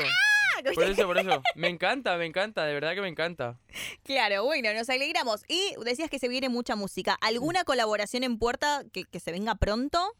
Por 0.75 0.83
eso, 0.83 1.05
por 1.05 1.17
eso. 1.17 1.41
Me 1.55 1.67
encanta, 1.67 2.17
me 2.17 2.25
encanta, 2.25 2.65
de 2.65 2.73
verdad 2.73 2.93
que 2.93 3.01
me 3.01 3.07
encanta. 3.07 3.59
Claro, 4.03 4.43
bueno, 4.43 4.73
nos 4.73 4.89
alegramos. 4.89 5.43
Y 5.47 5.75
decías 5.83 6.09
que 6.09 6.19
se 6.19 6.27
viene 6.27 6.49
mucha 6.49 6.75
música. 6.75 7.17
¿Alguna 7.21 7.63
colaboración 7.63 8.23
en 8.23 8.37
puerta 8.37 8.83
que, 8.91 9.05
que 9.05 9.19
se 9.19 9.31
venga 9.31 9.55
pronto? 9.55 10.15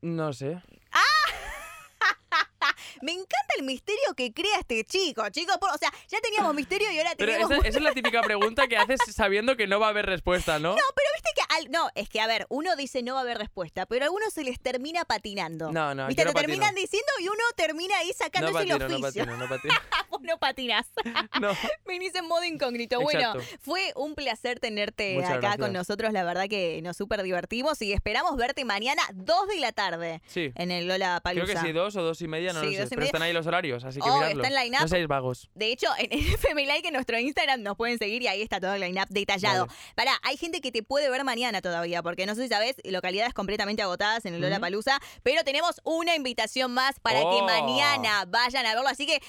No 0.00 0.32
sé. 0.32 0.60
¡Ah! 0.90 1.00
Me 3.02 3.12
encanta 3.12 3.54
el 3.58 3.64
misterio 3.64 4.14
que 4.16 4.32
crea 4.32 4.58
este 4.60 4.84
chico, 4.84 5.28
chicos. 5.30 5.56
o 5.60 5.78
sea, 5.78 5.92
ya 6.08 6.20
teníamos 6.20 6.54
misterio 6.54 6.90
y 6.92 6.98
ahora 6.98 7.14
tenemos... 7.14 7.48
Pero 7.48 7.60
esa, 7.60 7.68
esa, 7.68 7.78
es 7.78 7.84
la 7.84 7.92
típica 7.92 8.22
pregunta 8.22 8.66
que 8.68 8.76
haces 8.76 9.00
sabiendo 9.12 9.56
que 9.56 9.66
no 9.66 9.80
va 9.80 9.86
a 9.86 9.90
haber 9.90 10.06
respuesta, 10.06 10.58
¿no? 10.58 10.76
No, 10.82 10.82
pero 10.94 11.01
que 11.60 11.68
no, 11.70 11.88
es 11.94 12.08
que 12.08 12.20
a 12.20 12.26
ver, 12.26 12.46
uno 12.48 12.76
dice 12.76 13.02
no 13.02 13.14
va 13.14 13.20
a 13.20 13.22
haber 13.22 13.38
respuesta, 13.38 13.86
pero 13.86 14.04
a 14.04 14.06
algunos 14.06 14.32
se 14.32 14.44
les 14.44 14.60
termina 14.60 15.04
patinando. 15.04 15.72
No, 15.72 15.94
no, 15.94 16.06
¿Viste? 16.06 16.24
Lo 16.24 16.32
no 16.32 16.40
terminan 16.40 16.74
diciendo 16.74 17.10
y 17.20 17.28
uno 17.28 17.42
termina 17.56 17.96
ahí 17.98 18.12
sacándose 18.12 18.52
No 18.52 18.58
patino, 18.58 18.74
el 18.74 18.80
no 19.00 19.06
oficio. 19.06 19.24
patino, 19.24 19.36
no 19.36 19.48
patino. 19.48 19.74
Vos 20.12 20.20
no 20.22 20.38
patinas. 20.38 20.86
No. 21.40 21.50
Venís 21.86 22.14
en 22.14 22.26
modo 22.28 22.44
incógnito. 22.44 23.00
Bueno, 23.00 23.32
fue 23.60 23.92
un 23.96 24.14
placer 24.14 24.60
tenerte 24.60 25.14
Muchas 25.14 25.30
acá 25.30 25.40
gracias. 25.40 25.58
con 25.60 25.72
nosotros. 25.72 26.12
La 26.12 26.22
verdad 26.22 26.46
que 26.48 26.80
nos 26.82 26.96
súper 26.96 27.22
divertimos 27.22 27.80
y 27.82 27.92
esperamos 27.92 28.36
verte 28.36 28.64
mañana 28.64 29.02
2 29.14 29.48
de 29.48 29.56
la 29.60 29.72
tarde 29.72 30.20
Sí. 30.26 30.52
en 30.54 30.70
el 30.70 30.86
Lola 30.86 31.20
Creo 31.24 31.44
Palusa. 31.44 31.60
que 31.62 31.66
sí, 31.66 31.72
dos 31.72 31.96
o 31.96 32.02
dos 32.02 32.20
y 32.20 32.28
media, 32.28 32.52
no 32.52 32.60
Sí, 32.60 32.66
lo 32.76 32.82
sé. 32.84 32.88
Pero 32.90 33.00
media. 33.00 33.06
están 33.06 33.22
ahí 33.22 33.32
los 33.32 33.46
horarios, 33.46 33.82
así 33.84 33.98
que 34.00 34.08
Oh, 34.08 34.14
miradlo. 34.18 34.42
está 34.44 34.64
en. 34.64 34.82
No 34.82 34.88
seáis 34.88 35.08
vagos. 35.08 35.50
De 35.54 35.72
hecho, 35.72 35.88
en 35.98 36.12
FM 36.12 36.66
Like 36.66 36.88
en 36.88 36.94
nuestro 36.94 37.18
Instagram 37.18 37.62
nos 37.62 37.76
pueden 37.76 37.98
seguir 37.98 38.22
y 38.22 38.26
ahí 38.28 38.42
está 38.42 38.60
todo 38.60 38.74
el 38.74 38.80
line-up 38.82 39.08
detallado. 39.08 39.66
Vale. 39.66 39.78
Pará, 39.96 40.12
hay 40.22 40.36
gente 40.36 40.60
que 40.60 40.70
te 40.70 40.82
puede 40.82 41.08
ver 41.10 41.24
mañana 41.24 41.62
todavía, 41.62 42.02
porque 42.02 42.26
no 42.26 42.34
sé 42.34 42.42
si 42.42 42.48
sabes, 42.48 42.76
localidades 42.84 43.32
completamente 43.34 43.80
agotadas 43.82 44.24
en 44.26 44.34
el 44.34 44.40
Lola 44.42 44.60
Palusa, 44.60 45.00
pero 45.22 45.42
tenemos 45.44 45.80
una 45.84 46.14
invitación 46.14 46.72
más 46.72 47.00
para 47.00 47.20
que 47.20 47.26
Oh. 47.26 47.44
mañana 47.46 48.24
vayan 48.26 48.66
a 48.66 48.74
verlo. 48.74 48.88
Así 48.88 49.06
que 49.06 49.22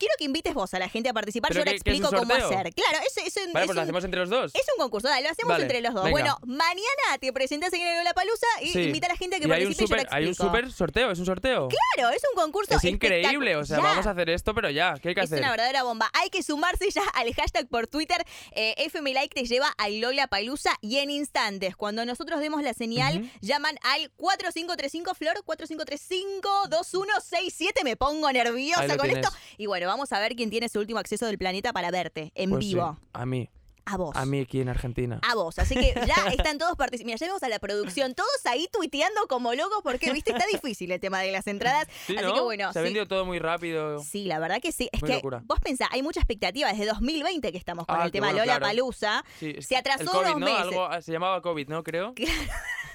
quiero 0.00 0.14
que 0.18 0.24
invites 0.24 0.52
vos 0.54 0.74
a 0.74 0.80
la 0.80 0.88
gente 0.88 1.08
a 1.08 1.12
participar. 1.12 1.50
¿Pero 1.50 1.60
Yo 1.60 1.60
ahora 1.62 1.70
es 1.76 1.82
un 1.82 1.86
explico 1.92 2.08
cómo 2.10 2.34
hacer. 2.34 2.74
Claro, 2.74 2.98
es, 3.06 3.16
es 3.18 3.36
un, 3.46 3.52
Vale, 3.52 3.64
es 3.64 3.66
pues 3.68 3.76
lo 3.76 3.82
un- 3.82 3.84
hacemos 3.84 4.04
entre 4.04 4.20
los 4.20 4.28
dos. 4.30 4.52
es 4.54 4.62
un 4.76 4.82
concurso, 4.82 5.06
dale, 5.08 5.22
lo 5.22 5.30
hacemos 5.30 5.50
Vale, 5.52 5.62
entre 5.64 5.80
los 5.80 5.94
dos. 5.94 6.04
venga. 6.04 6.10
Bueno, 6.12 6.38
mañana 6.42 7.18
te 7.20 7.32
presentas 7.32 7.72
en 7.72 7.82
el 7.82 7.98
Lola 7.98 8.14
Palusa 8.14 8.46
y 8.62 8.70
Sí. 8.72 8.80
invita 8.84 9.06
a 9.06 9.10
la 9.10 9.16
gente 9.16 9.36
a 9.36 9.38
que 9.38 9.46
Y 9.46 9.52
hay 9.52 9.62
un 9.66 9.68
participe 9.68 9.84
y 9.84 9.88
yo 9.88 10.02
super, 10.02 10.08
hay 10.16 10.26
un 10.26 10.34
super 10.34 10.72
sorteo, 10.72 11.10
es 11.12 11.18
un 11.20 11.26
sorteo. 11.26 11.68
Claro, 11.68 12.10
es 12.10 12.22
un 12.34 12.34
concurso 12.42 12.74
Es 12.74 12.84
increíble, 12.84 13.54
o 13.56 13.64
sea, 13.64 13.78
vamos 13.78 14.06
a 14.06 14.10
hacer 14.10 14.30
esto, 14.30 14.54
pero 14.54 14.70
ya, 14.70 14.94
¿qué 15.00 15.10
hay 15.10 15.14
que 15.14 15.20
Es 15.20 15.26
hacer? 15.26 15.40
una 15.40 15.50
verdadera 15.50 15.82
bomba. 15.82 16.10
Hay 16.14 16.30
que 16.30 16.42
sumarse 16.42 16.90
ya 16.90 17.02
al 17.14 17.32
hashtag 17.34 17.68
por 17.68 17.86
Twitter. 17.86 18.24
Eh, 18.52 18.74
FM 18.78 19.12
Like 19.12 19.34
te 19.34 19.46
lleva 19.46 19.68
al 19.78 20.00
Lola 20.00 20.26
Palusa 20.26 20.70
y 20.80 20.98
en 20.98 21.10
instantes, 21.10 21.76
cuando 21.76 22.04
nosotros 22.06 22.40
demos 22.40 22.62
la 22.62 22.72
señal, 22.74 23.18
Ujú. 23.22 23.28
llaman 23.42 23.76
al 23.82 24.10
4535 24.16 25.14
Flor 25.14 25.42
4535 25.44 26.68
2167. 26.68 27.84
Me 27.84 27.96
pongo 27.96 28.30
nerviosa 28.32 28.86
con 28.96 29.06
tienes. 29.06 29.26
esto. 29.26 29.36
Y 29.58 29.66
bueno, 29.66 29.89
vamos 29.90 30.12
a 30.12 30.18
ver 30.20 30.34
quién 30.36 30.50
tiene 30.50 30.68
su 30.68 30.78
último 30.78 30.98
acceso 30.98 31.26
del 31.26 31.38
planeta 31.38 31.72
para 31.72 31.90
verte 31.90 32.32
en 32.34 32.50
Pues 32.50 32.64
sí, 32.64 32.74
vivo. 32.74 32.98
a 33.12 33.26
mí, 33.26 33.48
A 33.86 33.96
vos. 33.96 34.14
a 34.16 34.24
mí 34.24 34.40
aquí 34.40 34.60
en 34.60 34.68
Argentina. 34.68 35.18
A 35.28 35.34
vos, 35.34 35.58
así 35.58 35.74
que 35.74 35.94
ya 36.06 36.14
están 36.32 36.58
todos 36.58 36.76
participando. 36.76 37.06
Mira, 37.12 37.18
ya 37.18 37.26
vemos 37.26 37.42
a 37.42 37.48
la 37.48 37.58
producción, 37.58 38.14
todos 38.14 38.28
ahí 38.46 38.68
tuiteando 38.72 39.20
como 39.28 39.52
locos 39.54 39.80
porque, 39.82 40.12
viste, 40.12 40.30
está 40.32 40.44
difícil 40.52 40.90
el 40.92 41.00
tema 41.00 41.20
de 41.20 41.32
las 41.32 41.46
entradas. 41.46 41.88
Sí, 42.06 42.16
así 42.16 42.24
¿no? 42.26 42.34
que 42.34 42.40
bueno, 42.40 42.72
Se 42.72 42.78
ha 42.78 42.82
sí. 42.82 42.84
vendido 42.84 43.06
todo 43.06 43.24
muy 43.24 43.38
rápido. 43.38 43.98
Sí, 44.00 44.24
la 44.26 44.38
verdad 44.38 44.60
que 44.60 44.72
sí. 44.72 44.88
Es 44.92 45.00
Muy 45.02 45.08
que 45.10 45.16
locura. 45.16 45.42
vos 45.44 45.58
pensás, 45.60 45.88
hay 45.92 46.02
mucha 46.02 46.20
expectativa 46.20 46.68
desde 46.72 46.86
2020 46.86 47.50
que 47.52 47.58
estamos 47.58 47.86
con 47.86 48.00
Ah, 48.00 48.04
el 48.04 48.10
tema 48.12 48.28
bueno, 48.28 48.40
Lola 48.40 48.58
claro. 48.58 48.66
Palusa. 48.66 49.24
Sí, 49.38 49.54
Se 49.60 49.76
atrasó 49.76 50.04
COVID, 50.06 50.18
unos 50.20 50.40
¿no? 50.40 50.46
meses. 50.46 50.60
Algo, 50.62 51.02
se 51.02 51.12
llamaba 51.12 51.40
COVID, 51.42 51.68
¿no? 51.68 51.82
Creo. 51.82 52.14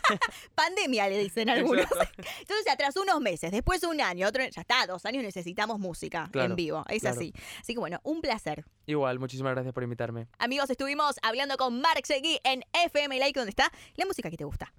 Pandemia 0.55 1.09
le 1.09 1.19
dicen 1.19 1.49
algunos. 1.49 1.85
Exacto. 1.85 2.23
Entonces 2.39 2.63
se 2.63 2.71
atrasó 2.71 3.01
unos 3.01 3.21
meses, 3.21 3.51
después 3.51 3.83
un 3.83 4.01
año, 4.01 4.27
otro 4.27 4.43
ya 4.43 4.61
está, 4.61 4.85
dos 4.87 5.05
años 5.05 5.23
necesitamos 5.23 5.79
música 5.79 6.29
Claro, 6.31 6.49
en 6.49 6.55
vivo. 6.55 6.85
Es 6.89 7.01
claro. 7.01 7.17
así. 7.17 7.33
Así 7.59 7.73
que 7.73 7.79
bueno, 7.79 7.99
un 8.03 8.21
placer. 8.21 8.65
Igual, 8.85 9.19
muchísimas 9.19 9.53
gracias 9.53 9.73
por 9.73 9.83
invitarme. 9.83 10.27
Amigos, 10.37 10.69
estuvimos 10.69 11.15
hablando 11.21 11.57
con 11.57 11.81
Mark 11.81 12.05
Seguí 12.05 12.39
en 12.43 12.63
FM 12.73 13.17
Like, 13.19 13.39
donde 13.39 13.49
está 13.49 13.71
la 13.95 14.05
música 14.05 14.29
que 14.29 14.37
te 14.37 14.43
gusta. 14.43 14.73